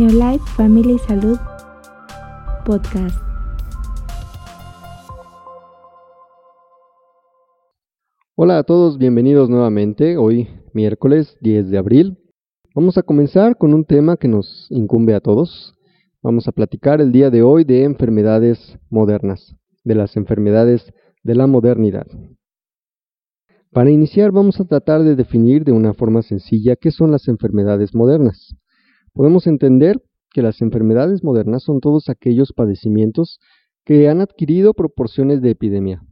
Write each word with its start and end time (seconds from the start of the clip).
Neolife 0.00 0.46
Family 0.56 0.96
Salud 0.96 1.38
Podcast. 2.64 3.18
Hola 8.34 8.60
a 8.60 8.62
todos, 8.62 8.96
bienvenidos 8.96 9.50
nuevamente. 9.50 10.16
Hoy, 10.16 10.48
miércoles 10.72 11.36
10 11.42 11.68
de 11.68 11.76
abril, 11.76 12.18
vamos 12.74 12.96
a 12.96 13.02
comenzar 13.02 13.58
con 13.58 13.74
un 13.74 13.84
tema 13.84 14.16
que 14.16 14.26
nos 14.26 14.68
incumbe 14.70 15.14
a 15.14 15.20
todos. 15.20 15.74
Vamos 16.22 16.48
a 16.48 16.52
platicar 16.52 17.02
el 17.02 17.12
día 17.12 17.28
de 17.28 17.42
hoy 17.42 17.64
de 17.64 17.84
enfermedades 17.84 18.78
modernas, 18.88 19.54
de 19.84 19.96
las 19.96 20.16
enfermedades 20.16 20.94
de 21.24 21.34
la 21.34 21.46
modernidad. 21.46 22.06
Para 23.70 23.90
iniciar 23.90 24.32
vamos 24.32 24.58
a 24.60 24.64
tratar 24.64 25.02
de 25.02 25.14
definir 25.14 25.64
de 25.64 25.72
una 25.72 25.92
forma 25.92 26.22
sencilla 26.22 26.76
qué 26.76 26.90
son 26.90 27.10
las 27.10 27.28
enfermedades 27.28 27.94
modernas. 27.94 28.56
Podemos 29.12 29.46
entender 29.46 30.00
que 30.32 30.42
las 30.42 30.62
enfermedades 30.62 31.24
modernas 31.24 31.62
son 31.64 31.80
todos 31.80 32.08
aquellos 32.08 32.52
padecimientos 32.52 33.40
que 33.84 34.08
han 34.08 34.20
adquirido 34.20 34.74
proporciones 34.74 35.42
de 35.42 35.50
epidemia. 35.50 36.02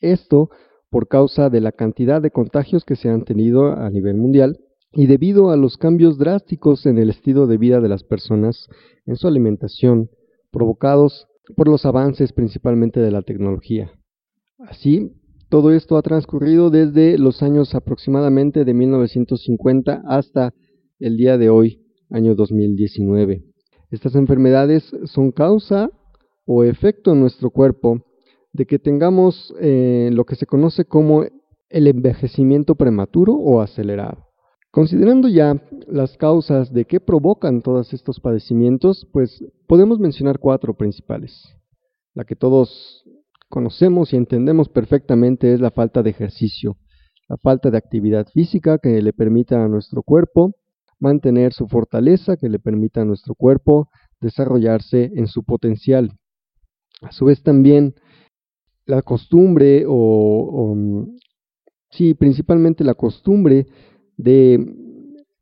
Esto 0.00 0.50
por 0.90 1.08
causa 1.08 1.50
de 1.50 1.60
la 1.60 1.72
cantidad 1.72 2.22
de 2.22 2.30
contagios 2.30 2.84
que 2.84 2.96
se 2.96 3.08
han 3.08 3.24
tenido 3.24 3.72
a 3.72 3.90
nivel 3.90 4.16
mundial 4.16 4.58
y 4.92 5.06
debido 5.06 5.50
a 5.50 5.56
los 5.56 5.76
cambios 5.76 6.18
drásticos 6.18 6.86
en 6.86 6.98
el 6.98 7.10
estilo 7.10 7.46
de 7.46 7.58
vida 7.58 7.80
de 7.80 7.88
las 7.88 8.04
personas, 8.04 8.68
en 9.06 9.16
su 9.16 9.26
alimentación, 9.26 10.10
provocados 10.52 11.26
por 11.56 11.68
los 11.68 11.84
avances 11.84 12.32
principalmente 12.32 13.00
de 13.00 13.10
la 13.10 13.22
tecnología. 13.22 13.90
Así, 14.58 15.10
todo 15.48 15.72
esto 15.72 15.96
ha 15.96 16.02
transcurrido 16.02 16.70
desde 16.70 17.18
los 17.18 17.42
años 17.42 17.74
aproximadamente 17.74 18.64
de 18.64 18.74
1950 18.74 20.02
hasta 20.06 20.54
el 21.00 21.16
día 21.16 21.38
de 21.38 21.50
hoy, 21.50 21.83
año 22.14 22.34
2019. 22.34 23.42
Estas 23.90 24.14
enfermedades 24.14 24.84
son 25.04 25.32
causa 25.32 25.90
o 26.46 26.62
efecto 26.64 27.12
en 27.12 27.20
nuestro 27.20 27.50
cuerpo 27.50 28.04
de 28.52 28.66
que 28.66 28.78
tengamos 28.78 29.52
eh, 29.60 30.10
lo 30.12 30.24
que 30.24 30.36
se 30.36 30.46
conoce 30.46 30.84
como 30.84 31.24
el 31.68 31.86
envejecimiento 31.88 32.76
prematuro 32.76 33.34
o 33.34 33.60
acelerado. 33.60 34.28
Considerando 34.70 35.28
ya 35.28 35.60
las 35.88 36.16
causas 36.16 36.72
de 36.72 36.84
qué 36.84 37.00
provocan 37.00 37.62
todos 37.62 37.92
estos 37.92 38.20
padecimientos, 38.20 39.08
pues 39.12 39.44
podemos 39.66 39.98
mencionar 39.98 40.38
cuatro 40.38 40.74
principales. 40.74 41.56
La 42.14 42.24
que 42.24 42.36
todos 42.36 43.04
conocemos 43.48 44.12
y 44.12 44.16
entendemos 44.16 44.68
perfectamente 44.68 45.52
es 45.52 45.60
la 45.60 45.70
falta 45.70 46.02
de 46.02 46.10
ejercicio, 46.10 46.76
la 47.28 47.36
falta 47.38 47.70
de 47.70 47.78
actividad 47.78 48.26
física 48.32 48.78
que 48.78 49.02
le 49.02 49.12
permita 49.12 49.64
a 49.64 49.68
nuestro 49.68 50.02
cuerpo 50.02 50.54
mantener 51.04 51.52
su 51.52 51.68
fortaleza, 51.68 52.36
que 52.36 52.48
le 52.48 52.58
permita 52.58 53.02
a 53.02 53.04
nuestro 53.04 53.34
cuerpo 53.34 53.88
desarrollarse 54.20 55.12
en 55.14 55.26
su 55.26 55.44
potencial. 55.44 56.10
A 57.02 57.12
su 57.12 57.26
vez 57.26 57.42
también 57.42 57.94
la 58.86 59.02
costumbre 59.02 59.84
o, 59.86 60.74
sí, 61.90 62.14
principalmente 62.14 62.84
la 62.84 62.94
costumbre 62.94 63.66
de 64.16 64.58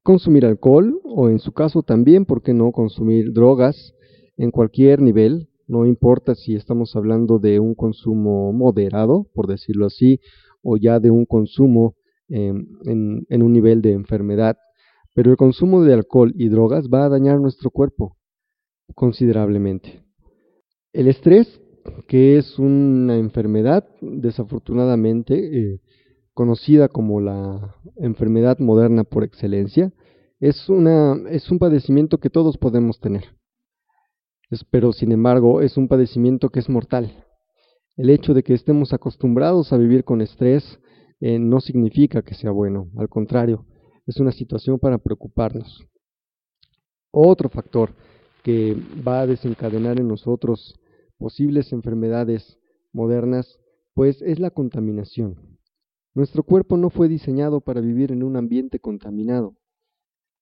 consumir 0.02 0.44
alcohol 0.44 1.00
o 1.04 1.28
en 1.28 1.38
su 1.38 1.52
caso 1.52 1.82
también, 1.82 2.24
¿por 2.24 2.42
qué 2.42 2.52
no?, 2.54 2.72
consumir 2.72 3.32
drogas 3.32 3.94
en 4.36 4.50
cualquier 4.50 5.00
nivel, 5.00 5.48
no 5.68 5.86
importa 5.86 6.34
si 6.34 6.56
estamos 6.56 6.96
hablando 6.96 7.38
de 7.38 7.60
un 7.60 7.74
consumo 7.74 8.52
moderado, 8.52 9.28
por 9.32 9.46
decirlo 9.46 9.86
así, 9.86 10.18
o 10.60 10.76
ya 10.76 10.98
de 10.98 11.10
un 11.10 11.24
consumo 11.24 11.94
em, 12.28 12.66
en 13.28 13.42
un 13.42 13.52
nivel 13.52 13.80
de 13.80 13.92
enfermedad, 13.92 14.56
pero 15.14 15.30
el 15.30 15.36
consumo 15.36 15.82
de 15.82 15.94
alcohol 15.94 16.32
y 16.36 16.48
drogas 16.48 16.88
va 16.88 17.04
a 17.04 17.08
dañar 17.08 17.40
nuestro 17.40 17.70
cuerpo 17.70 18.16
considerablemente. 18.94 20.04
El 20.92 21.08
estrés 21.08 21.62
que 22.06 22.38
es 22.38 22.58
una 22.58 23.16
enfermedad 23.16 23.84
desafortunadamente 24.00 25.34
eh, 25.34 25.80
conocida 26.34 26.88
como 26.88 27.20
la 27.20 27.76
enfermedad 27.96 28.58
moderna 28.58 29.04
por 29.04 29.24
excelencia, 29.24 29.92
es, 30.40 30.68
una, 30.68 31.16
es 31.30 31.50
un 31.50 31.58
padecimiento 31.58 32.18
que 32.18 32.30
todos 32.30 32.58
podemos 32.58 32.98
tener. 33.00 33.24
pero 34.70 34.92
sin 34.92 35.12
embargo 35.12 35.60
es 35.62 35.76
un 35.76 35.88
padecimiento 35.88 36.50
que 36.50 36.60
es 36.60 36.68
mortal. 36.68 37.24
El 37.96 38.10
hecho 38.10 38.32
de 38.34 38.42
que 38.42 38.54
estemos 38.54 38.92
acostumbrados 38.92 39.72
a 39.72 39.76
vivir 39.76 40.04
con 40.04 40.20
estrés 40.20 40.78
eh, 41.20 41.38
no 41.38 41.60
significa 41.60 42.22
que 42.22 42.34
sea 42.34 42.50
bueno, 42.50 42.90
al 42.96 43.08
contrario, 43.08 43.66
es 44.06 44.18
una 44.18 44.32
situación 44.32 44.78
para 44.78 44.98
preocuparnos. 44.98 45.84
Otro 47.10 47.48
factor 47.48 47.94
que 48.42 48.76
va 49.06 49.20
a 49.20 49.26
desencadenar 49.26 50.00
en 50.00 50.08
nosotros 50.08 50.78
posibles 51.18 51.72
enfermedades 51.72 52.58
modernas, 52.92 53.58
pues 53.94 54.20
es 54.22 54.40
la 54.40 54.50
contaminación. 54.50 55.58
Nuestro 56.14 56.42
cuerpo 56.42 56.76
no 56.76 56.90
fue 56.90 57.08
diseñado 57.08 57.60
para 57.60 57.80
vivir 57.80 58.12
en 58.12 58.22
un 58.22 58.36
ambiente 58.36 58.80
contaminado. 58.80 59.56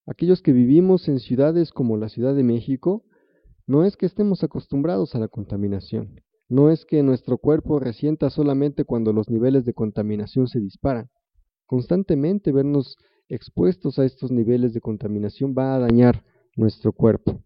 Aquellos 0.06 0.42
que 0.42 0.53
vivimos 0.53 1.09
en 1.09 1.21
ciudades 1.21 1.71
como 1.71 1.97
la 1.97 2.09
Ciudad 2.09 2.34
de 2.34 2.42
México, 2.42 3.04
no 3.66 3.84
es 3.84 3.97
que 3.97 4.06
estemos 4.06 4.42
acostumbrados 4.42 5.15
a 5.15 5.21
la 5.21 5.28
contaminación, 5.28 6.21
no 6.48 6.71
es 6.71 6.84
que 6.84 7.04
nuestro 7.04 7.38
cuerpo 7.38 7.78
resienta 7.78 8.28
solamente 8.31 8.84
cuando 8.84 9.12
los 9.12 9.31
niveles 9.31 9.65
de 9.65 9.72
contaminación 9.72 10.48
se 10.48 10.59
disparan. 10.59 11.09
Constantemente 11.66 12.50
vernos 12.50 12.97
expuestos 13.30 13.98
a 13.98 14.04
estos 14.04 14.30
niveles 14.30 14.74
de 14.74 14.80
contaminación 14.80 15.54
va 15.56 15.74
a 15.74 15.78
dañar 15.78 16.22
nuestro 16.56 16.92
cuerpo. 16.92 17.41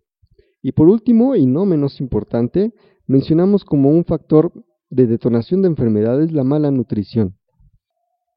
Y 0.63 0.73
por 0.73 0.89
último, 0.89 1.37
y 1.37 1.47
no 1.47 1.67
menos 1.67 2.01
importante, 2.01 2.73
mencionamos 3.07 3.65
como 3.65 3.91
un 3.91 4.05
factor 4.05 4.53
de 4.91 5.07
detonación 5.07 5.63
de 5.63 5.69
enfermedades 5.69 6.33
la 6.33 6.43
mala 6.43 6.71
nutrición. 6.71 7.37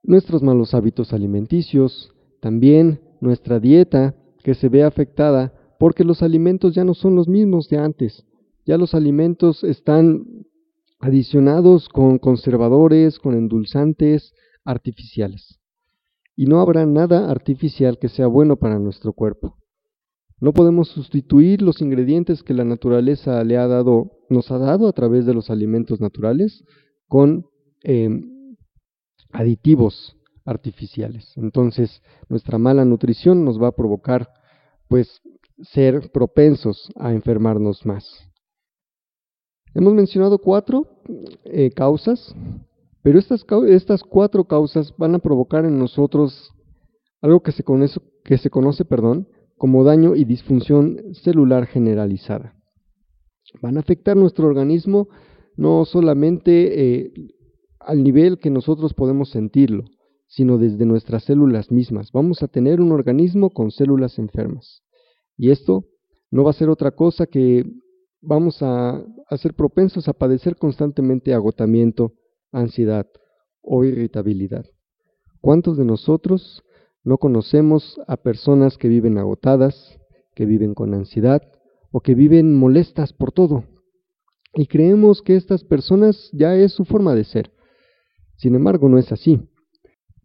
Nuestros 0.04 0.44
malos 0.44 0.74
hábitos 0.74 1.14
alimenticios, 1.14 2.14
también 2.42 3.02
nuestra 3.22 3.60
dieta 3.60 4.16
que 4.44 4.54
se 4.54 4.70
ve 4.70 4.84
afectada 4.84 5.54
porque 5.80 6.04
los 6.04 6.22
alimentos 6.22 6.76
ya 6.76 6.84
no 6.84 6.94
son 6.94 7.16
los 7.16 7.28
mismos 7.28 7.70
de 7.70 7.78
antes. 7.78 8.26
Ya 8.66 8.78
los 8.78 8.94
alimentos 8.94 9.64
están 9.64 10.26
adicionados 11.00 11.88
con 11.90 12.18
conservadores, 12.18 13.20
con 13.20 13.36
endulzantes 13.36 14.34
artificiales. 14.66 15.57
Y 16.38 16.46
no 16.46 16.62
habrá 16.62 16.86
nada 16.86 17.30
artificial 17.30 18.00
que 18.00 18.08
sea 18.08 18.28
bueno 18.28 18.56
para 18.56 18.80
nuestro 18.80 19.12
cuerpo. 19.12 19.58
No 20.40 20.54
podemos 20.54 20.88
sustituir 20.90 21.64
los 21.64 21.82
ingredientes 21.82 22.44
que 22.44 22.54
la 22.54 22.64
naturaleza 22.64 23.44
le 23.44 23.58
ha 23.58 23.68
dado, 23.68 24.12
nos 24.30 24.52
ha 24.52 24.60
dado 24.60 24.88
a 24.88 24.94
través 24.94 25.26
de 25.26 25.34
los 25.34 25.50
alimentos 25.50 26.00
naturales 26.00 26.64
con 27.08 27.48
em, 27.84 28.56
aditivos 29.32 30.16
artificiales. 30.46 31.34
Entonces, 31.38 32.02
nuestra 32.30 32.60
mala 32.60 32.86
nutrición 32.86 33.44
nos 33.44 33.62
va 33.62 33.70
a 33.70 33.76
provocar, 33.76 34.30
pues, 34.88 35.22
ser 35.62 36.12
propensos 36.12 36.90
a 36.96 37.14
enfermarnos 37.14 37.84
más. 37.86 38.06
Hemos 39.74 39.94
mencionado 39.94 40.38
cuatro 40.38 40.88
eh, 41.46 41.72
causas, 41.72 42.36
pero 43.08 43.20
estas, 43.20 43.46
estas 43.70 44.04
cuatro 44.04 44.44
causas 44.44 44.94
van 44.98 45.16
a 45.16 45.20
provocar 45.20 45.64
en 45.64 45.80
nosotros 45.80 46.52
algo 47.22 47.40
que 47.40 47.54
se 47.54 47.64
conoce, 47.64 48.84
perdón, 48.84 49.30
como 49.56 49.86
daño 49.86 50.14
y 50.14 50.26
disfunción 50.26 51.00
celular 51.14 51.68
generalizada. 51.68 52.54
Van 53.62 53.78
a 53.78 53.80
afectar 53.80 54.18
nuestro 54.18 54.48
organismo 54.48 55.08
no 55.56 55.86
solamente 55.86 57.06
eh, 57.06 57.14
al 57.80 58.04
nivel 58.04 58.40
que 58.40 58.50
nosotros 58.50 58.94
podemos 58.94 59.30
sentirlo, 59.30 59.86
sino 60.28 60.58
desde 60.58 60.86
nuestras 60.86 61.24
células 61.24 61.72
mismas. 61.72 62.12
Vamos 62.12 62.44
a 62.44 62.50
tener 62.50 62.82
un 62.82 62.92
organismo 62.92 63.52
con 63.52 63.72
células 63.72 64.20
enfermas. 64.20 64.84
Y 65.38 65.52
esto 65.52 65.86
no 66.30 66.44
va 66.44 66.50
a 66.50 66.56
ser 66.56 66.68
otra 66.68 66.92
cosa 66.92 67.26
que 67.26 67.64
vamos 68.20 68.62
a, 68.62 69.02
a 69.30 69.38
ser 69.38 69.54
propensos 69.54 70.10
a 70.10 70.14
padecer 70.14 70.58
constantemente 70.58 71.34
agotamiento, 71.34 72.12
ansiedad 72.52 73.08
o 73.62 73.84
irritabilidad. 73.84 74.66
¿Cuántos 75.42 75.78
de 75.78 75.86
nosotros 75.86 76.64
no 77.08 77.20
conocemos 77.20 78.02
a 78.06 78.18
personas 78.18 78.78
que 78.78 78.90
viven 78.90 79.18
agotadas, 79.18 79.98
que 80.36 80.46
viven 80.46 80.74
con 80.74 80.94
ansiedad 80.94 81.42
o 81.90 82.02
que 82.02 82.16
viven 82.16 82.54
molestas 82.54 83.14
por 83.14 83.32
todo. 83.32 83.64
Y 84.54 84.68
creemos 84.68 85.22
que 85.22 85.38
estas 85.38 85.64
personas 85.64 86.30
ya 86.34 86.54
es 86.56 86.74
su 86.74 86.84
forma 86.84 87.16
de 87.16 87.24
ser. 87.24 87.54
Sin 88.36 88.56
embargo, 88.56 88.90
no 88.90 88.98
es 88.98 89.10
así. 89.14 89.40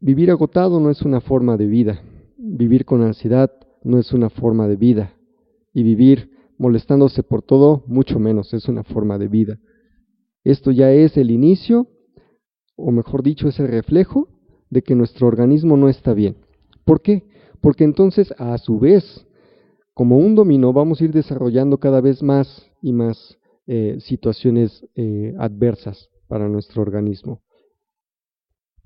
Vivir 0.00 0.32
agotado 0.32 0.80
no 0.80 0.90
es 0.90 1.02
una 1.02 1.20
forma 1.20 1.56
de 1.56 1.66
vida. 1.66 2.02
Vivir 2.36 2.84
con 2.84 3.02
ansiedad 3.02 3.52
no 3.84 4.00
es 4.00 4.12
una 4.12 4.28
forma 4.28 4.66
de 4.66 4.74
vida. 4.74 5.14
Y 5.72 5.84
vivir 5.84 6.32
molestándose 6.58 7.22
por 7.22 7.42
todo, 7.42 7.84
mucho 7.86 8.18
menos, 8.18 8.52
es 8.54 8.66
una 8.66 8.82
forma 8.82 9.18
de 9.18 9.28
vida. 9.28 9.60
Esto 10.42 10.72
ya 10.72 10.90
es 10.90 11.16
el 11.16 11.30
inicio, 11.30 11.86
o 12.76 12.90
mejor 12.90 13.22
dicho, 13.22 13.48
es 13.48 13.58
el 13.60 13.68
reflejo 13.68 14.28
de 14.70 14.82
que 14.82 14.94
nuestro 14.94 15.26
organismo 15.26 15.76
no 15.76 15.88
está 15.88 16.14
bien. 16.14 16.36
¿Por 16.84 17.02
qué? 17.02 17.24
Porque 17.60 17.84
entonces, 17.84 18.34
a 18.38 18.56
su 18.58 18.78
vez, 18.78 19.26
como 19.94 20.16
un 20.18 20.34
dominó 20.34 20.72
vamos 20.72 21.00
a 21.00 21.04
ir 21.04 21.12
desarrollando 21.12 21.78
cada 21.78 22.00
vez 22.00 22.22
más 22.22 22.70
y 22.80 22.92
más 22.92 23.38
eh, 23.66 23.98
situaciones 24.00 24.86
eh, 24.94 25.34
adversas 25.38 26.08
para 26.26 26.48
nuestro 26.48 26.82
organismo. 26.82 27.42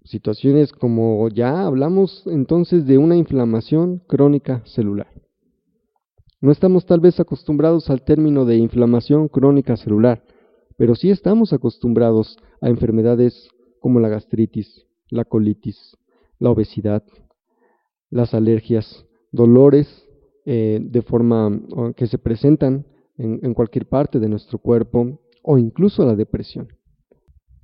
Situaciones 0.04 0.72
como 0.72 1.28
ya 1.28 1.64
hablamos 1.64 2.24
entonces 2.26 2.86
de 2.86 2.98
una 2.98 3.16
inflamación 3.16 4.02
crónica 4.06 4.62
celular. 4.66 5.08
No 6.40 6.52
estamos 6.52 6.86
tal 6.86 7.00
vez 7.00 7.18
acostumbrados 7.18 7.88
al 7.88 8.02
término 8.02 8.44
de 8.44 8.56
inflamación 8.56 9.28
crónica 9.28 9.76
celular, 9.76 10.22
pero 10.76 10.94
sí 10.94 11.10
estamos 11.10 11.52
acostumbrados 11.52 12.36
a 12.60 12.68
enfermedades 12.68 13.48
como 13.86 14.00
la 14.00 14.08
gastritis, 14.08 14.84
la 15.10 15.24
colitis, 15.24 15.96
la 16.40 16.50
obesidad, 16.50 17.04
las 18.10 18.34
alergias, 18.34 19.06
dolores 19.30 19.86
eh, 20.44 20.80
de 20.82 21.02
forma 21.02 21.60
que 21.94 22.08
se 22.08 22.18
presentan 22.18 22.84
en 23.16 23.54
cualquier 23.54 23.86
parte 23.86 24.18
de 24.18 24.28
nuestro 24.28 24.58
cuerpo 24.58 25.20
o 25.44 25.56
incluso 25.56 26.04
la 26.04 26.16
depresión. 26.16 26.66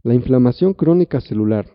La 0.05 0.15
inflamación 0.15 0.75
crónica 0.75 1.21
celular 1.21 1.67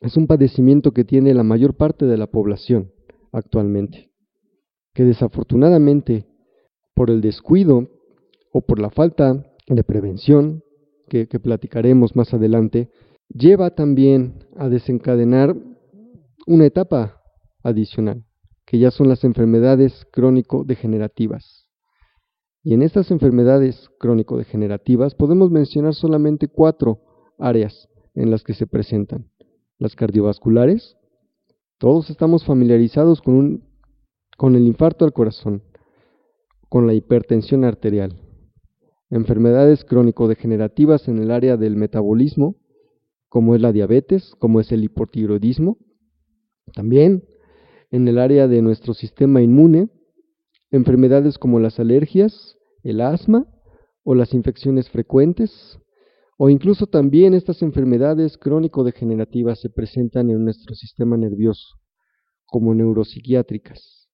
es 0.00 0.16
un 0.16 0.26
padecimiento 0.26 0.90
que 0.90 1.04
tiene 1.04 1.32
la 1.32 1.44
mayor 1.44 1.76
parte 1.76 2.06
de 2.06 2.16
la 2.16 2.26
población 2.26 2.90
actualmente, 3.30 4.10
que 4.94 5.04
desafortunadamente 5.04 6.26
por 6.92 7.08
el 7.08 7.20
descuido 7.20 7.88
o 8.52 8.62
por 8.62 8.80
la 8.80 8.90
falta 8.90 9.46
de 9.68 9.84
prevención, 9.84 10.64
que, 11.10 11.26
platicaremos 11.26 12.14
más 12.16 12.32
adelante, 12.32 12.88
lleva 13.32 13.70
también 13.70 14.44
a 14.56 14.68
desencadenar 14.68 15.56
una 16.46 16.66
etapa 16.66 17.22
adicional, 17.62 18.24
que 18.66 18.78
ya 18.78 18.90
son 18.90 19.08
las 19.08 19.24
enfermedades 19.24 20.06
crónico-degenerativas. 20.12 21.66
Y 22.62 22.74
en 22.74 22.82
estas 22.82 23.10
enfermedades 23.10 23.88
crónico-degenerativas 23.98 25.14
podemos 25.14 25.50
mencionar 25.50 25.94
solamente 25.94 26.48
cuatro 26.48 27.00
áreas 27.38 27.88
en 28.14 28.30
las 28.30 28.42
que 28.42 28.54
se 28.54 28.66
presentan 28.66 29.30
las 29.78 29.96
cardiovasculares. 29.96 30.96
Todos 31.78 32.10
estamos 32.10 32.44
familiarizados 32.44 33.22
con, 33.22 33.34
un, 33.34 33.64
con 34.36 34.56
el 34.56 34.66
infarto 34.66 35.06
al 35.06 35.14
corazón, 35.14 35.62
con 36.68 36.86
la 36.86 36.92
hipertensión 36.92 37.64
arterial, 37.64 38.20
enfermedades 39.08 39.84
crónico-degenerativas 39.84 41.08
en 41.08 41.18
el 41.18 41.30
área 41.30 41.56
del 41.56 41.76
metabolismo, 41.76 42.56
como 43.30 43.54
es 43.54 43.62
la 43.62 43.72
diabetes, 43.72 44.34
como 44.38 44.60
es 44.60 44.72
el 44.72 44.84
hipotiroidismo, 44.84 45.78
también 46.74 47.24
en 47.90 48.06
el 48.08 48.18
área 48.18 48.48
de 48.48 48.60
nuestro 48.60 48.92
sistema 48.92 49.40
inmune, 49.40 49.88
enfermedades 50.70 51.38
como 51.38 51.60
las 51.60 51.78
alergias, 51.80 52.58
el 52.82 53.00
asma 53.00 53.46
o 54.02 54.14
las 54.14 54.34
infecciones 54.34 54.90
frecuentes, 54.90 55.78
o 56.38 56.50
incluso 56.50 56.86
también 56.86 57.34
estas 57.34 57.62
enfermedades 57.62 58.36
crónico-degenerativas 58.36 59.60
se 59.60 59.70
presentan 59.70 60.30
en 60.30 60.44
nuestro 60.44 60.74
sistema 60.74 61.16
nervioso, 61.16 61.78
como 62.46 62.74
neuropsiquiátricas, 62.74 64.08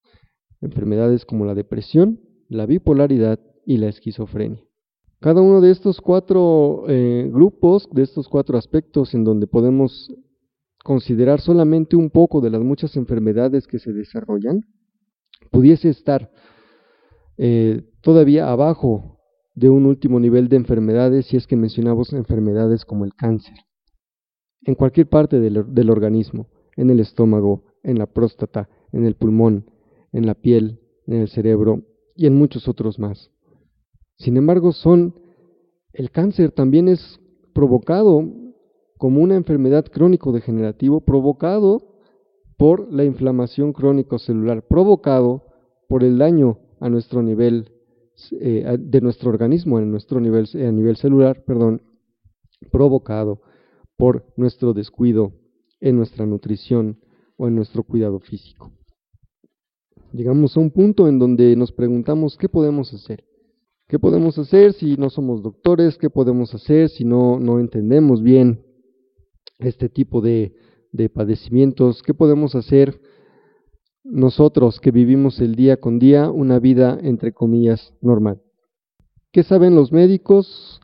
enfermedades 0.61 1.25
como 1.25 1.47
la 1.47 1.55
depresión, 1.55 2.21
la 2.49 2.67
bipolaridad 2.67 3.41
y 3.65 3.79
la 3.79 3.89
esquizofrenia. 3.89 4.66
Cada 5.27 5.43
uno 5.43 5.61
de 5.61 5.73
estos 5.73 6.01
cuatro 6.01 6.85
eh, 6.87 7.29
grupos, 7.33 7.89
de 7.91 8.05
estos 8.05 8.29
cuatro 8.29 8.57
aspectos 8.57 9.13
en 9.13 9.25
donde 9.25 9.49
podemos 9.49 10.09
considerar 10.85 11.41
solamente 11.41 11.97
un 11.97 12.11
poco 12.11 12.41
de 12.41 12.49
las 12.49 12.61
muchas 12.61 12.97
enfermedades 12.97 13.67
que 13.67 13.81
se 13.81 13.93
desarrollan, 13.93 14.61
pudiese 15.51 15.89
estar 15.89 16.31
eh, 17.39 17.83
todavía 18.03 18.53
abajo 18.53 19.19
de 19.57 19.69
un 19.69 19.87
último 19.87 20.21
nivel 20.21 20.49
de 20.49 20.59
enfermedades 20.59 21.27
si 21.27 21.37
es 21.37 21.49
que 21.49 21.57
mencionamos 21.57 22.13
enfermedades 22.13 22.85
como 22.85 23.05
el 23.05 23.13
cáncer. 23.13 23.57
En 24.63 24.77
cualquier 24.77 25.09
parte 25.09 25.41
del, 25.41 25.91
organismo, 25.91 26.51
en 26.77 26.89
el 26.91 27.01
estómago, 27.01 27.65
en 27.83 27.99
la 27.99 28.07
próstata, 28.07 28.69
en 28.93 29.05
el 29.05 29.17
pulmón, 29.17 29.73
en 30.13 30.25
la 30.25 30.35
piel, 30.37 30.79
en 31.09 31.15
el 31.15 31.29
cerebro 31.29 31.83
y 32.15 32.27
en 32.27 32.37
muchos 32.37 32.69
otros 32.69 33.01
más. 33.01 33.33
Sin 34.19 34.37
embargo, 34.37 34.73
son 34.73 35.15
el 35.93 36.11
cáncer 36.11 36.53
también 36.53 36.89
es 36.89 37.21
provocado 37.55 38.23
como 38.99 39.23
una 39.23 39.37
enfermedad 39.37 39.87
crónico-degenerativo 39.87 41.01
provocado 41.01 41.83
por 42.57 42.93
la 42.93 43.05
inflamación 43.05 43.73
crónico-celular, 43.73 44.67
provocado 44.67 45.45
por 45.89 46.05
el 46.05 46.19
daño 46.19 46.59
a 46.81 46.89
nuestro 46.89 47.23
nivel 47.23 47.71
eh, 48.33 48.77
de 48.79 49.01
nuestro 49.01 49.31
organismo 49.31 49.79
en 49.79 49.91
nuestro 49.91 50.21
nivel, 50.21 50.47
a 50.55 50.73
nivel 50.73 50.97
celular, 50.97 51.45
perdón, 51.45 51.83
provocado 52.71 53.41
por 53.97 54.27
nuestro 54.37 54.73
descuido 54.73 55.33
en 55.81 55.97
nuestra 55.97 56.27
nutrición 56.27 56.99
o 57.37 57.49
en 57.49 57.55
nuestro 57.55 57.83
cuidado 57.83 58.21
físico. 58.21 58.73
Llegamos 60.13 60.57
a 60.57 60.61
un 60.61 60.71
punto 60.71 61.09
en 61.09 61.19
donde 61.19 61.57
nos 61.57 61.73
preguntamos 61.73 62.37
qué 62.37 62.49
podemos 62.49 62.93
hacer. 62.95 63.25
¿Qué 63.89 63.99
podemos 63.99 64.39
hacer 64.39 64.73
si 64.73 64.97
no 64.97 65.11
somos 65.11 65.43
doctores? 65.43 65.97
¿Qué 65.99 66.11
podemos 66.11 66.55
hacer 66.55 66.89
si 66.89 67.05
no, 67.05 67.39
no 67.39 67.61
entendemos 67.61 68.23
bien 68.23 68.65
este 69.59 69.89
tipo 69.89 70.21
de, 70.21 70.55
de 70.93 71.09
padecimientos? 71.09 72.03
¿Qué 72.03 72.13
podemos 72.13 72.55
hacer 72.55 73.01
nosotros 74.07 74.79
que 74.81 74.91
vivimos 74.91 75.41
el 75.41 75.57
día 75.57 75.79
con 75.79 75.99
día 75.99 76.31
una 76.31 76.59
vida 76.59 76.99
entre 77.03 77.33
comillas 77.33 77.93
normal. 78.01 78.41
¿Qué 79.33 79.43
saben 79.43 79.75
los 79.75 79.93
médicos 79.93 80.81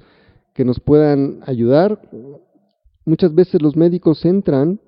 que 0.54 0.64
nos 0.64 0.80
puedan 0.80 1.40
ayudar? 1.46 2.00
Muchas 3.04 3.34
veces 3.34 3.62
los 3.62 3.76
médicos 3.76 4.24
entran 4.24 4.80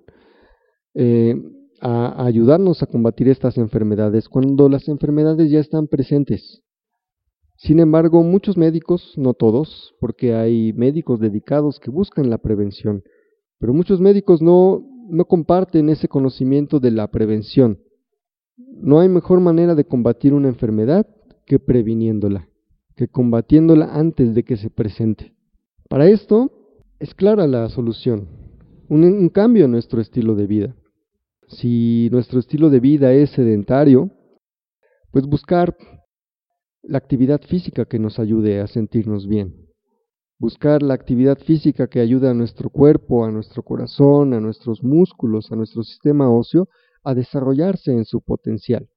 eh, 0.95 1.35
a, 1.81 2.27
ayudarnos 2.27 2.83
a 2.83 2.87
combatir 2.87 3.29
estas 3.29 3.57
enfermedades 3.57 4.29
cuando 4.29 4.69
las 4.69 4.89
enfermedades 4.89 5.51
ya 5.51 5.61
están 5.61 5.87
presentes. 5.87 6.64
Sin 7.65 7.81
embargo, 7.81 8.23
muchos 8.23 8.59
médicos, 8.59 9.15
no 9.17 9.33
todos, 9.33 9.95
porque 9.99 10.35
hay 10.35 10.75
médicos 10.75 11.19
dedicados 11.19 11.81
que 11.81 11.91
buscan 11.91 12.29
la 12.29 12.37
prevención, 12.37 13.03
pero 13.59 13.73
muchos 13.73 14.03
médicos 14.03 14.43
no, 14.43 14.87
no 15.09 15.25
comparten 15.25 15.89
ese 15.89 16.07
conocimiento 16.07 16.79
de 16.79 16.91
la 16.91 17.11
prevención. 17.11 17.79
No 18.59 19.01
hay 19.01 19.09
mejor 19.09 19.41
manera 19.41 19.75
de 19.75 19.87
combatir 19.87 20.35
una 20.35 20.49
enfermedad 20.49 21.07
que 21.47 21.59
previniéndola, 21.59 22.51
que 22.97 23.09
combatiéndola 23.09 23.95
antes 23.95 24.35
de 24.35 24.43
que 24.43 24.59
se 24.59 24.69
presente. 24.69 25.33
Para 25.89 26.11
esto 26.11 26.53
es 26.99 27.15
clara 27.15 27.47
la 27.47 27.71
solución, 27.71 28.29
un, 28.91 29.31
cambio 29.31 29.65
en 29.65 29.71
nuestro 29.71 30.03
estilo 30.03 30.35
de 30.35 30.47
vida. 30.47 30.77
Si 31.49 32.11
nuestro 32.13 32.41
estilo 32.41 32.69
de 32.69 32.81
vida 32.81 33.15
es 33.15 33.31
sedentario, 33.31 34.11
pues 35.13 35.25
buscar 35.25 35.75
la 36.87 36.99
actividad 36.99 37.41
física 37.43 37.85
que 37.87 37.99
nos 37.99 38.19
ayude 38.19 38.61
a 38.61 38.67
sentirnos 38.67 39.27
bien. 39.27 39.55
Buscar 40.39 40.83
la 40.83 40.95
actividad 40.95 41.39
física 41.39 41.87
que 41.87 42.01
ayude 42.01 42.29
a 42.29 42.35
nuestro 42.35 42.69
cuerpo, 42.71 43.25
a 43.25 43.31
nuestro 43.31 43.63
corazón, 43.63 44.35
a 44.35 44.41
nuestros 44.41 44.83
músculos, 44.83 45.51
a 45.51 45.57
nuestro 45.57 45.83
sistema 45.83 46.31
óseo 46.31 46.69
a 47.05 47.15
desarrollarse 47.15 47.93
en 47.93 48.05
su 48.05 48.21
potencial. 48.21 48.89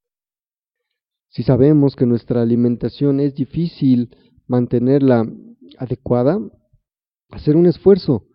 Si 1.29 1.43
sabemos 1.43 1.95
que 1.95 2.05
nuestra 2.05 2.41
alimentación 2.41 3.19
es 3.19 3.35
difícil 3.35 4.15
mantenerla 4.47 5.29
adecuada, 5.77 6.39
hacer 7.29 7.55
un 7.57 7.65
esfuerzo 7.65 8.25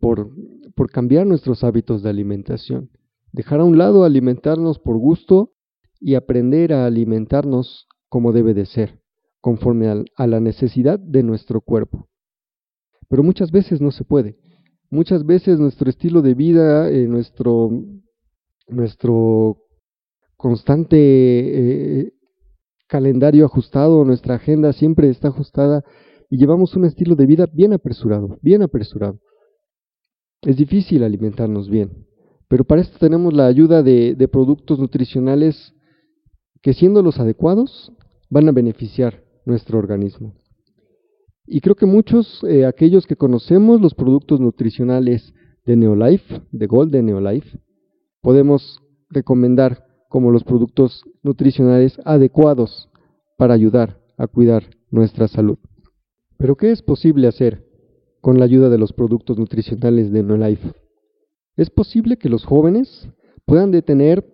por, 0.00 0.30
por 0.74 0.90
cambiar 0.90 1.26
nuestros 1.26 1.62
hábitos 1.62 2.02
de 2.02 2.10
alimentación, 2.10 2.90
dejar 3.32 3.60
a 3.60 3.64
un 3.64 3.76
lado 3.76 4.04
alimentarnos 4.04 4.78
por 4.78 4.96
gusto 4.96 5.52
y 6.00 6.14
aprender 6.14 6.72
a 6.72 6.86
alimentarnos 6.86 7.86
como 8.08 8.32
debe 8.32 8.54
de 8.54 8.64
ser, 8.66 8.97
conforme 9.40 10.04
a, 10.16 10.26
la 10.26 10.40
necesidad 10.40 10.98
de 10.98 11.22
nuestro 11.22 11.60
cuerpo. 11.60 12.08
Pero 13.08 13.22
muchas 13.22 13.50
veces 13.50 13.80
no 13.80 13.90
se 13.90 14.04
puede. 14.04 14.38
Muchas 14.90 15.24
veces 15.24 15.58
nuestro 15.58 15.88
estilo 15.90 16.22
de 16.22 16.34
vida, 16.34 16.90
eh, 16.90 17.06
nuestro 17.06 17.70
nuestro 18.68 19.58
constante 20.36 20.96
eh, 20.98 22.12
calendario 22.86 23.44
ajustado, 23.44 24.04
nuestra 24.04 24.36
agenda 24.36 24.72
siempre 24.72 25.08
está 25.08 25.28
ajustada 25.28 25.84
y 26.30 26.38
llevamos 26.38 26.74
un 26.76 26.84
estilo 26.84 27.16
de 27.16 27.26
vida 27.26 27.46
bien 27.52 27.72
apresurado, 27.72 28.38
bien 28.42 28.62
apresurado. 28.62 29.18
Es 30.42 30.56
difícil 30.56 31.02
alimentarnos 31.02 31.68
bien, 31.68 32.06
pero 32.48 32.64
para 32.64 32.80
esto 32.80 32.98
tenemos 32.98 33.32
la 33.34 33.46
ayuda 33.46 33.82
de, 33.82 34.28
productos 34.30 34.78
nutricionales 34.78 35.74
que 36.62 36.74
siendo 36.74 37.02
los 37.02 37.18
adecuados 37.18 37.92
van 38.30 38.48
a 38.48 38.52
beneficiar 38.52 39.24
nuestro 39.48 39.78
organismo. 39.78 40.34
Y 41.46 41.60
creo 41.60 41.74
que 41.74 41.86
muchos, 41.86 42.44
eh, 42.44 42.66
aquellos 42.66 43.06
que 43.06 43.16
conocemos 43.16 43.80
los 43.80 43.94
productos 43.94 44.38
nutricionales 44.38 45.32
de 45.64 45.76
Neolife, 45.76 46.42
de 46.52 46.66
Golden 46.66 47.06
Neolife, 47.06 47.58
podemos 48.20 48.80
recomendar 49.08 49.86
como 50.08 50.30
los 50.30 50.44
productos 50.44 51.02
nutricionales 51.22 51.98
adecuados 52.04 52.90
para 53.36 53.54
ayudar 53.54 53.98
a 54.18 54.26
cuidar 54.26 54.64
nuestra 54.90 55.28
salud. 55.28 55.58
Pero 56.36 56.56
¿qué 56.56 56.70
es 56.70 56.82
posible 56.82 57.28
hacer 57.28 57.64
con 58.20 58.38
la 58.38 58.44
ayuda 58.44 58.68
de 58.68 58.78
los 58.78 58.92
productos 58.92 59.38
nutricionales 59.38 60.12
de 60.12 60.22
NoLife? 60.22 60.72
Es 61.56 61.70
posible 61.70 62.18
que 62.18 62.28
los 62.28 62.44
jóvenes 62.44 63.08
puedan 63.46 63.70
detener 63.70 64.24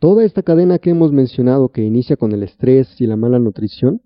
toda 0.00 0.24
esta 0.24 0.42
cadena 0.42 0.78
que 0.78 0.90
hemos 0.90 1.12
mencionado 1.12 1.70
que 1.70 1.82
inicia 1.82 2.16
con 2.16 2.32
el 2.32 2.42
estrés 2.42 3.00
y 3.00 3.06
la 3.06 3.16
mala 3.16 3.38
nutrición, 3.38 4.02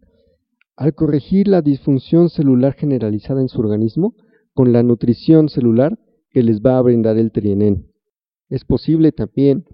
al 0.77 0.95
corregir 0.95 1.49
la 1.49 1.63
disfunción 1.63 2.29
celular 2.29 2.75
generalizada 2.75 3.41
en 3.41 3.49
su 3.49 3.61
organismo 3.61 4.15
con 4.53 4.73
la 4.73 4.83
nutrición 4.83 5.49
celular 5.49 5.99
que 6.31 6.43
les 6.43 6.61
va 6.61 6.79
a 6.79 6.83
brindar 6.83 7.17
el 7.17 7.33
trienen. 7.33 7.91
Es 8.49 8.65
posible 8.65 9.13
también 9.13 9.65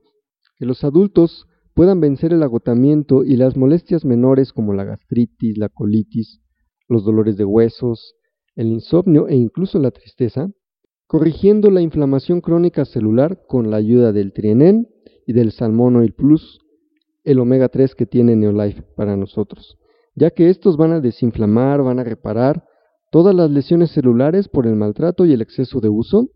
que 0.57 0.66
los 0.66 0.85
adultos 0.85 1.47
puedan 1.75 2.00
vencer 2.00 2.33
el 2.33 2.42
agotamiento 2.42 3.25
y 3.25 3.37
las 3.37 3.57
molestias 3.57 4.04
menores 4.04 4.52
como 4.52 4.75
la 4.75 4.85
gastritis, 4.85 5.57
la 5.57 5.69
colitis, 5.69 6.40
los 6.88 7.04
dolores 7.04 7.37
de 7.37 7.45
huesos, 7.45 8.14
el 8.54 8.69
insomnio 8.69 9.28
e 9.28 9.37
incluso 9.37 9.78
la 9.78 9.90
tristeza, 9.90 10.50
corrigiendo 11.07 11.71
la 11.71 11.80
inflamación 11.80 12.40
crónica 12.40 12.85
celular 12.85 13.42
con 13.49 13.71
la 13.71 13.78
ayuda 13.78 14.12
del 14.12 14.33
trienen 14.33 14.88
y 15.26 15.33
del 15.33 15.52
salmón 15.52 15.97
oil 15.97 16.12
plus, 16.12 16.61
el 17.25 17.38
omega 17.38 17.69
3 17.69 17.95
que 17.95 18.07
tiene 18.07 18.37
Neolife 18.37 18.83
para 18.97 19.16
nosotros, 19.16 19.78
ya 20.20 20.30
que 20.30 20.50
estos 20.50 20.76
van 20.76 20.92
a 20.92 21.00
desinflamar, 21.00 21.82
van 21.82 21.98
a 21.98 22.04
reparar 22.04 22.62
todas 23.10 23.34
las 23.34 23.50
lesiones 23.50 23.90
celulares 23.90 24.48
por 24.48 24.66
el 24.66 24.76
maltrato 24.76 25.24
y 25.24 25.32
el 25.32 25.40
exceso 25.40 25.80
de 25.80 25.88
uso, 25.88 26.28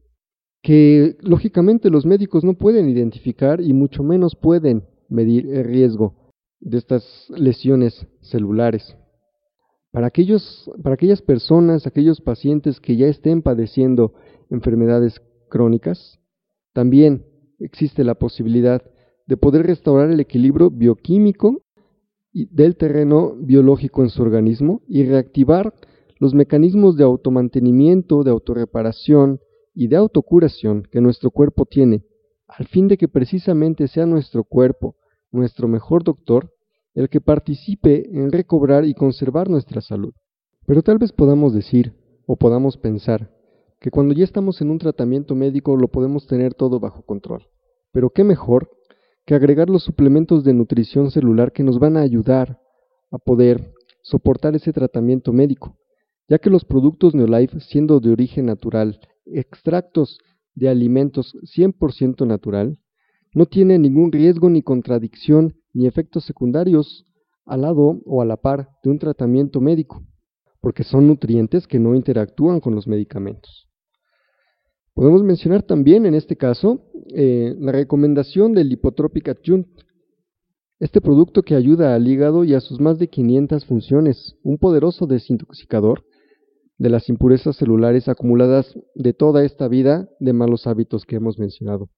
que 0.62 1.18
lógicamente 1.20 1.90
los 1.90 2.06
médicos 2.06 2.44
no 2.44 2.54
pueden 2.54 2.88
identificar 2.88 3.60
y 3.60 3.74
mucho 3.74 4.02
menos 4.02 4.36
pueden 4.36 4.84
medir 5.10 5.46
el 5.54 5.64
riesgo 5.64 6.32
de 6.60 6.78
estas 6.78 7.26
lesiones 7.28 8.06
celulares. 8.22 8.96
Para, 9.92 10.06
aquellos, 10.06 10.70
para 10.82 10.94
aquellas 10.94 11.20
personas, 11.20 11.86
aquellos 11.86 12.22
pacientes 12.22 12.80
que 12.80 12.96
ya 12.96 13.06
estén 13.06 13.42
padeciendo 13.42 14.14
enfermedades 14.48 15.20
crónicas, 15.50 16.18
también 16.72 17.26
existe 17.58 18.02
la 18.02 18.14
posibilidad 18.14 18.82
de 19.26 19.36
poder 19.36 19.66
restaurar 19.66 20.10
el 20.10 20.20
equilibrio 20.20 20.70
bioquímico 20.70 21.63
del 22.34 22.76
terreno 22.76 23.34
biológico 23.36 24.02
en 24.02 24.10
su 24.10 24.22
organismo 24.22 24.82
y 24.88 25.04
reactivar 25.04 25.72
los 26.18 26.34
mecanismos 26.34 26.96
de 26.96 27.04
automantenimiento, 27.04 28.24
de 28.24 28.30
autorreparación 28.30 29.40
y 29.72 29.86
de 29.88 29.96
autocuración 29.96 30.82
que 30.90 31.00
nuestro 31.00 31.30
cuerpo 31.30 31.64
tiene, 31.64 32.04
al 32.48 32.66
fin 32.66 32.88
de 32.88 32.96
que 32.96 33.08
precisamente 33.08 33.88
sea 33.88 34.06
nuestro 34.06 34.44
cuerpo, 34.44 34.96
nuestro 35.30 35.68
mejor 35.68 36.02
doctor, 36.02 36.52
el 36.94 37.08
que 37.08 37.20
participe 37.20 38.08
en 38.10 38.30
recobrar 38.30 38.84
y 38.84 38.94
conservar 38.94 39.48
nuestra 39.48 39.80
salud. 39.80 40.12
Pero 40.66 40.82
tal 40.82 40.98
vez 40.98 41.12
podamos 41.12 41.54
decir 41.54 41.94
o 42.26 42.36
podamos 42.36 42.76
pensar 42.76 43.30
que 43.80 43.90
cuando 43.90 44.14
ya 44.14 44.24
estamos 44.24 44.60
en 44.60 44.70
un 44.70 44.78
tratamiento 44.78 45.34
médico 45.34 45.76
lo 45.76 45.88
podemos 45.88 46.26
tener 46.26 46.54
todo 46.54 46.80
bajo 46.80 47.02
control. 47.02 47.48
Pero 47.92 48.10
qué 48.10 48.24
mejor 48.24 48.70
que 49.26 49.34
agregar 49.34 49.70
los 49.70 49.84
suplementos 49.84 50.44
de 50.44 50.52
nutrición 50.52 51.10
celular 51.10 51.52
que 51.52 51.62
nos 51.62 51.78
van 51.78 51.96
a 51.96 52.02
ayudar 52.02 52.60
a 53.10 53.18
poder 53.18 53.72
soportar 54.02 54.54
ese 54.54 54.72
tratamiento 54.72 55.32
médico, 55.32 55.78
ya 56.28 56.38
que 56.38 56.50
los 56.50 56.64
productos 56.64 57.14
Neolife, 57.14 57.60
siendo 57.60 58.00
de 58.00 58.10
origen 58.10 58.46
natural, 58.46 59.00
extractos 59.26 60.18
de 60.54 60.68
alimentos 60.68 61.34
100% 61.56 62.26
natural, 62.26 62.78
no 63.34 63.46
tienen 63.46 63.82
ningún 63.82 64.12
riesgo 64.12 64.48
ni 64.50 64.62
contradicción 64.62 65.54
ni 65.72 65.86
efectos 65.86 66.24
secundarios 66.24 67.04
al 67.44 67.62
lado 67.62 68.00
o 68.04 68.22
a 68.22 68.24
la 68.24 68.36
par 68.36 68.68
de 68.82 68.90
un 68.90 68.98
tratamiento 68.98 69.60
médico, 69.60 70.02
porque 70.60 70.84
son 70.84 71.06
nutrientes 71.06 71.66
que 71.66 71.78
no 71.78 71.94
interactúan 71.94 72.60
con 72.60 72.74
los 72.74 72.86
medicamentos. 72.86 73.63
Podemos 74.94 75.24
mencionar 75.24 75.64
también 75.64 76.06
en 76.06 76.14
este 76.14 76.36
caso 76.36 76.82
eh, 77.14 77.54
la 77.58 77.72
recomendación 77.72 78.54
del 78.54 78.68
Lipotropic 78.68 79.28
Adjunct, 79.28 79.68
este 80.78 81.00
producto 81.00 81.42
que 81.42 81.56
ayuda 81.56 81.94
al 81.94 82.06
hígado 82.06 82.44
y 82.44 82.54
a 82.54 82.60
sus 82.60 82.80
más 82.80 82.98
de 82.98 83.08
500 83.08 83.64
funciones, 83.64 84.36
un 84.44 84.58
poderoso 84.58 85.06
desintoxicador 85.06 86.04
de 86.78 86.90
las 86.90 87.08
impurezas 87.08 87.56
celulares 87.56 88.08
acumuladas 88.08 88.78
de 88.94 89.12
toda 89.12 89.44
esta 89.44 89.66
vida 89.68 90.08
de 90.20 90.32
malos 90.32 90.66
hábitos 90.66 91.04
que 91.04 91.16
hemos 91.16 91.38
mencionado. 91.38 91.90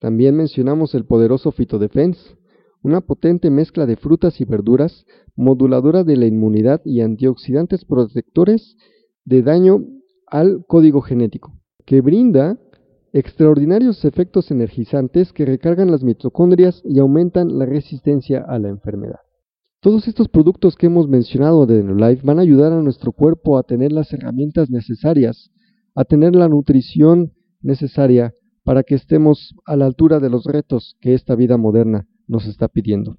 También 0.00 0.36
mencionamos 0.36 0.94
el 0.96 1.04
poderoso 1.04 1.52
Fitodefense, 1.52 2.36
una 2.82 3.00
potente 3.00 3.50
mezcla 3.50 3.86
de 3.86 3.96
frutas 3.96 4.40
y 4.40 4.44
verduras, 4.44 5.06
moduladora 5.36 6.02
de 6.02 6.16
la 6.16 6.26
inmunidad 6.26 6.82
y 6.84 7.02
antioxidantes 7.02 7.84
protectores 7.84 8.76
de 9.24 9.42
daño 9.42 9.84
al 10.26 10.64
código 10.66 11.02
genético, 11.02 11.52
que 11.92 12.00
brinda 12.00 12.56
extraordinarios 13.12 14.06
efectos 14.06 14.50
energizantes 14.50 15.30
que 15.30 15.44
recargan 15.44 15.90
las 15.90 16.02
mitocondrias 16.02 16.80
y 16.86 16.98
aumentan 17.00 17.58
la 17.58 17.66
resistencia 17.66 18.42
a 18.48 18.58
la 18.58 18.70
enfermedad. 18.70 19.20
Todos 19.80 20.08
estos 20.08 20.28
productos 20.28 20.74
que 20.74 20.86
hemos 20.86 21.06
mencionado 21.06 21.66
de 21.66 21.82
Life 21.82 22.22
van 22.24 22.38
a 22.38 22.42
ayudar 22.42 22.72
a 22.72 22.80
nuestro 22.80 23.12
cuerpo 23.12 23.58
a 23.58 23.64
tener 23.64 23.92
las 23.92 24.10
herramientas 24.10 24.70
necesarias, 24.70 25.50
a 25.94 26.06
tener 26.06 26.34
la 26.34 26.48
nutrición 26.48 27.34
necesaria 27.60 28.32
para 28.64 28.84
que 28.84 28.94
estemos 28.94 29.54
a 29.66 29.76
la 29.76 29.84
altura 29.84 30.18
de 30.18 30.30
los 30.30 30.46
retos 30.46 30.96
que 30.98 31.12
esta 31.12 31.34
vida 31.34 31.58
moderna 31.58 32.08
nos 32.26 32.46
está 32.46 32.68
pidiendo. 32.68 33.18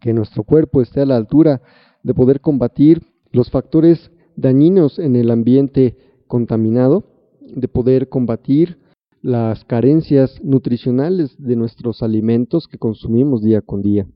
Que 0.00 0.12
nuestro 0.12 0.42
cuerpo 0.42 0.82
esté 0.82 1.02
a 1.02 1.06
la 1.06 1.14
altura 1.14 1.62
de 2.02 2.14
poder 2.14 2.40
combatir 2.40 3.04
los 3.30 3.48
factores 3.48 4.10
dañinos 4.34 4.98
en 4.98 5.14
el 5.14 5.30
ambiente 5.30 5.96
contaminado, 6.26 7.19
de 7.54 7.68
poder 7.68 8.08
combatir 8.08 8.78
las 9.22 9.64
carencias 9.64 10.42
nutricionales 10.42 11.36
de 11.38 11.56
nuestros 11.56 12.02
alimentos 12.02 12.66
que 12.66 12.78
consumimos 12.78 13.42
día 13.42 13.60
con 13.60 13.82
día. 13.82 14.06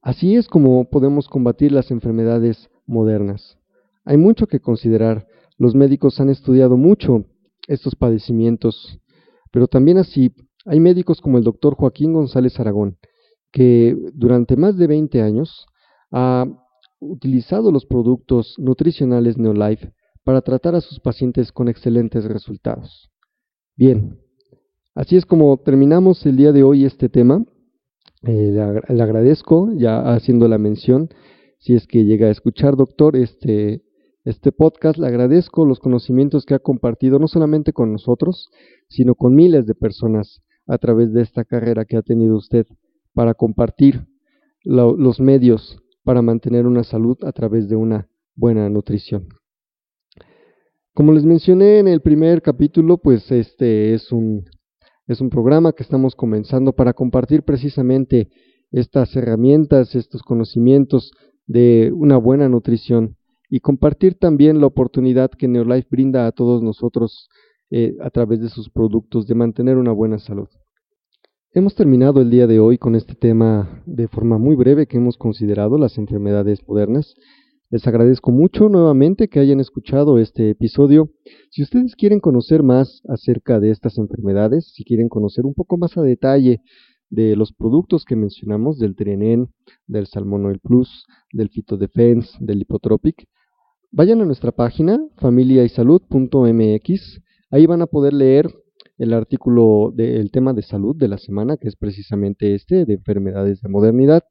Así 0.00 0.36
es 0.36 0.48
como 0.48 0.88
podemos 0.90 1.28
combatir 1.28 1.72
las 1.72 1.90
enfermedades 1.90 2.70
modernas. 2.86 3.58
Hay 4.04 4.16
mucho 4.16 4.46
que 4.46 4.60
considerar. 4.60 5.26
Los 5.56 5.74
médicos 5.74 6.20
han 6.20 6.28
estudiado 6.28 6.76
mucho 6.76 7.24
estos 7.66 7.94
padecimientos, 7.94 9.00
pero 9.50 9.66
también 9.66 9.98
así 9.98 10.32
hay 10.66 10.80
médicos 10.80 11.20
como 11.20 11.38
el 11.38 11.44
doctor 11.44 11.74
Joaquín 11.74 12.12
González 12.12 12.58
Aragón, 12.60 12.98
que 13.50 13.96
durante 14.14 14.56
más 14.56 14.76
de 14.76 14.86
20 14.86 15.22
años 15.22 15.66
ha 16.10 16.46
utilizado 17.00 17.72
los 17.72 17.86
productos 17.86 18.54
nutricionales 18.58 19.36
Neolife 19.38 19.92
para 20.24 20.40
tratar 20.40 20.74
a 20.74 20.80
sus 20.80 21.00
pacientes 21.00 21.52
con 21.52 21.68
excelentes 21.68 22.24
resultados. 22.24 23.10
Bien, 23.76 24.18
así 24.94 25.16
es 25.16 25.26
como 25.26 25.56
terminamos 25.58 26.24
el 26.26 26.36
día 26.36 26.52
de 26.52 26.62
hoy 26.62 26.84
este 26.84 27.08
tema. 27.08 27.44
Eh, 28.22 28.52
le, 28.88 29.02
agradezco 29.02 29.70
ya 29.76 30.14
haciendo 30.14 30.48
la 30.48 30.58
mención, 30.58 31.10
si 31.58 31.74
es 31.74 31.86
que 31.86 32.04
llega 32.04 32.28
a 32.28 32.30
escuchar, 32.30 32.76
doctor, 32.76 33.16
este, 33.16 33.82
este 34.24 34.50
podcast, 34.50 34.98
le 34.98 35.06
agradezco 35.06 35.66
los 35.66 35.78
conocimientos 35.78 36.46
que 36.46 36.54
ha 36.54 36.58
compartido 36.58 37.18
no 37.18 37.28
solamente 37.28 37.74
con 37.74 37.92
nosotros, 37.92 38.50
sino 38.88 39.14
con 39.14 39.34
miles 39.34 39.66
de 39.66 39.74
personas 39.74 40.42
a 40.66 40.78
través 40.78 41.12
de 41.12 41.20
esta 41.20 41.44
carrera 41.44 41.84
que 41.84 41.98
ha 41.98 42.02
tenido 42.02 42.36
usted 42.36 42.66
para 43.12 43.34
compartir 43.34 44.06
los 44.64 45.20
medios 45.20 45.78
para 46.04 46.22
mantener 46.22 46.66
una 46.66 46.84
salud 46.84 47.18
a 47.22 47.32
través 47.32 47.68
de 47.68 47.76
una 47.76 48.08
buena 48.34 48.68
nutrición. 48.68 49.28
Como 50.94 51.12
les 51.12 51.24
mencioné 51.24 51.80
en 51.80 51.88
el 51.88 52.00
primer 52.00 52.40
capítulo, 52.40 52.98
pues 52.98 53.28
este 53.32 53.94
es 53.94 54.12
un, 54.12 54.44
es 55.08 55.20
un 55.20 55.28
programa 55.28 55.72
que 55.72 55.82
estamos 55.82 56.14
comenzando 56.14 56.72
para 56.72 56.92
compartir 56.92 57.42
precisamente 57.42 58.28
estas 58.70 59.16
herramientas, 59.16 59.96
estos 59.96 60.22
conocimientos 60.22 61.10
de 61.48 61.90
una 61.92 62.16
buena 62.16 62.48
nutrición 62.48 63.16
y 63.50 63.58
compartir 63.58 64.14
también 64.20 64.60
la 64.60 64.68
oportunidad 64.68 65.32
que 65.32 65.48
Neolife 65.48 65.88
brinda 65.90 66.28
a 66.28 66.32
todos 66.32 66.62
nosotros 66.62 67.28
eh, 67.72 67.96
a 68.00 68.10
través 68.10 68.40
de 68.40 68.48
sus 68.48 68.70
productos 68.70 69.26
de 69.26 69.34
mantener 69.34 69.78
una 69.78 69.90
buena 69.90 70.20
salud. 70.20 70.48
Hemos 71.50 71.74
terminado 71.74 72.20
el 72.20 72.30
día 72.30 72.46
de 72.46 72.60
hoy 72.60 72.78
con 72.78 72.94
este 72.94 73.16
tema 73.16 73.82
de 73.84 74.06
forma 74.06 74.38
muy 74.38 74.54
breve 74.54 74.86
que 74.86 74.98
hemos 74.98 75.16
considerado 75.16 75.76
las 75.76 75.98
enfermedades 75.98 76.60
modernas. 76.68 77.16
Les 77.70 77.86
agradezco 77.86 78.30
mucho 78.30 78.68
nuevamente 78.68 79.28
que 79.28 79.40
hayan 79.40 79.58
escuchado 79.58 80.18
este 80.18 80.50
episodio. 80.50 81.10
Si 81.50 81.62
ustedes 81.62 81.96
quieren 81.96 82.20
conocer 82.20 82.62
más 82.62 83.00
acerca 83.08 83.58
de 83.58 83.70
estas 83.70 83.96
enfermedades, 83.96 84.70
si 84.74 84.84
quieren 84.84 85.08
conocer 85.08 85.46
un 85.46 85.54
poco 85.54 85.78
más 85.78 85.96
a 85.96 86.02
detalle 86.02 86.60
de 87.08 87.36
los 87.36 87.52
productos 87.52 88.04
que 88.04 88.16
mencionamos, 88.16 88.78
del 88.78 88.94
Trienen, 88.94 89.48
del 89.86 90.06
Salmon 90.06 90.44
Oil 90.46 90.60
Plus, 90.60 91.06
del 91.32 91.48
Fitodefense, 91.48 92.36
del 92.40 92.60
Hipotropic, 92.60 93.26
vayan 93.90 94.20
a 94.20 94.26
nuestra 94.26 94.52
página 94.52 95.00
familiaysalud.mx. 95.16 97.20
Ahí 97.50 97.66
van 97.66 97.82
a 97.82 97.86
poder 97.86 98.12
leer 98.12 98.46
el 98.98 99.14
artículo 99.14 99.92
del 99.94 100.30
tema 100.30 100.52
de 100.52 100.62
salud 100.62 100.94
de 100.94 101.08
la 101.08 101.18
semana, 101.18 101.56
que 101.56 101.68
es 101.68 101.76
precisamente 101.76 102.54
este, 102.54 102.84
de 102.84 102.94
enfermedades 102.94 103.62
de 103.62 103.68
modernidad. 103.68 104.22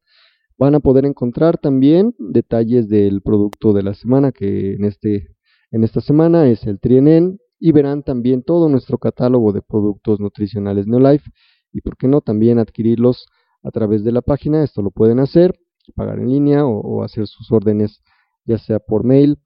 Van 0.58 0.76
a 0.76 0.80
poder 0.80 1.06
encontrar 1.06 1.58
también 1.58 2.16
detalles 2.20 2.88
del 2.88 3.22
producto 3.22 3.74
de 3.74 3.84
la 3.84 3.94
semana, 3.94 4.32
que 4.32 4.74
en, 4.74 4.86
este, 4.86 5.36
en 5.72 5.84
esta 5.84 6.02
semana 6.02 6.48
es 6.48 6.66
el 6.66 6.80
Trienen, 6.80 7.40
y 7.60 7.72
verán 7.72 8.04
también 8.04 8.44
todo 8.44 8.68
nuestro 8.68 8.98
catálogo 8.98 9.54
de 9.54 9.62
productos 9.62 10.20
nutricionales 10.20 10.86
Neolife, 10.86 11.32
y 11.72 11.82
por 11.82 11.98
qué 11.98 12.08
no 12.08 12.22
también 12.22 12.60
adquirirlos 12.60 13.26
a 13.64 13.72
través 13.72 14.04
de 14.04 14.12
la 14.12 14.22
página, 14.22 14.64
esto 14.64 14.82
lo 14.82 14.92
pueden 14.92 15.20
hacer, 15.20 15.58
pagar 15.96 16.20
en 16.20 16.30
línea 16.30 16.66
o, 16.66 17.04
hacer 17.04 17.28
sus 17.28 17.52
órdenes 17.52 18.02
ya 18.46 18.58
sea 18.58 18.80
por 18.80 19.06
mail 19.06 19.40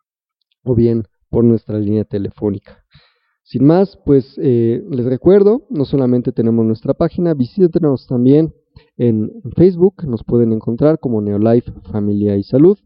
o 0.64 0.76
bien 0.76 1.08
por 1.30 1.44
nuestra 1.44 1.80
línea 1.80 2.04
telefónica. 2.04 2.84
Sin 3.44 3.66
más, 3.66 3.98
pues 4.06 4.36
eh, 4.42 4.84
les 4.90 5.06
recuerdo, 5.06 5.68
no 5.70 5.86
solamente 5.86 6.32
tenemos 6.32 6.66
nuestra 6.66 6.94
página, 6.94 7.34
visítenos 7.34 8.08
también 8.08 8.54
en 8.98 9.32
Facebook, 9.56 10.04
nos 10.08 10.24
pueden 10.24 10.52
encontrar 10.52 11.00
como 11.00 11.22
Neolife 11.22 11.72
Familia 11.92 12.36
y 12.36 12.44
Salud. 12.44 12.78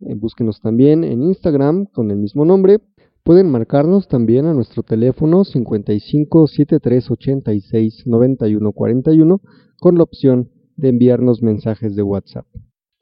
Eh, 0.00 0.14
búsquenos 0.14 0.60
también 0.60 1.04
en 1.04 1.22
Instagram 1.22 1.86
con 1.86 2.10
el 2.10 2.18
mismo 2.18 2.44
nombre. 2.44 2.78
Pueden 3.24 3.50
marcarnos 3.50 4.08
también 4.08 4.46
a 4.46 4.54
nuestro 4.54 4.82
teléfono 4.82 5.44
55 5.44 6.46
73 6.46 7.10
86 7.10 8.06
91 8.06 8.72
41 8.72 9.40
con 9.78 9.96
la 9.96 10.02
opción 10.02 10.50
de 10.76 10.90
enviarnos 10.90 11.42
mensajes 11.42 11.96
de 11.96 12.02
WhatsApp 12.02 12.46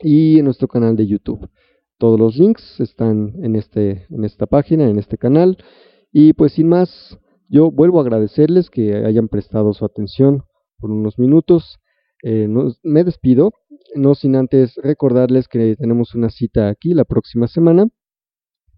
y 0.01 0.39
en 0.39 0.45
nuestro 0.45 0.69
canal 0.69 0.97
de 0.97 1.07
YouTube. 1.07 1.49
Todos 1.99 2.19
los 2.19 2.37
links 2.37 2.81
están 2.81 3.35
en, 3.43 3.57
este, 3.57 4.07
en 4.11 4.25
esta 4.25 4.47
página, 4.47 4.89
en 4.89 4.99
este 4.99 5.17
canal. 5.17 5.57
Y 6.13 6.33
pues 6.35 6.53
sin 6.53 6.69
más, 6.69 7.19
yo 7.49 7.71
vuelvo 7.71 7.99
a 7.99 8.03
agradecerles 8.03 8.71
que 8.71 8.97
hayan 9.05 9.29
prestado 9.29 9.73
su 9.73 9.85
atención 9.85 10.45
por 10.79 10.91
unos 10.91 11.19
minutos. 11.19 11.79
Eh, 12.23 12.49
me 12.83 13.05
despido, 13.05 13.53
no 13.95 14.15
sin 14.15 14.37
antes 14.37 14.75
recordarles 14.77 15.49
que 15.49 15.77
tenemos 15.77 16.15
una 16.15 16.31
cita 16.31 16.69
aquí 16.69 16.95
la 16.95 17.05
próxima 17.05 17.47
semana 17.47 17.89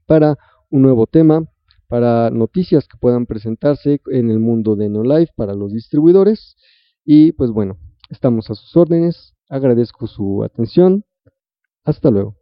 para 0.06 0.36
un 0.70 0.82
nuevo 0.82 1.06
tema, 1.06 1.44
para 1.86 2.30
noticias 2.30 2.86
que 2.88 2.98
puedan 2.98 3.26
presentarse 3.26 4.00
en 4.06 4.30
el 4.30 4.38
mundo 4.38 4.76
de 4.76 4.88
NeoLife 4.88 5.32
para 5.36 5.54
los 5.54 5.72
distribuidores. 5.72 6.56
Y 7.04 7.32
pues 7.32 7.50
bueno, 7.50 7.78
estamos 8.10 8.50
a 8.50 8.54
sus 8.54 8.76
órdenes. 8.76 9.34
Agradezco 9.48 10.06
su 10.06 10.42
atención. 10.44 11.04
Hasta 11.84 12.10
luego. 12.10 12.37